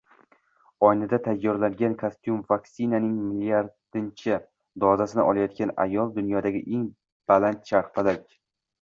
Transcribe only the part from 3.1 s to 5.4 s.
milliardinchi dozasini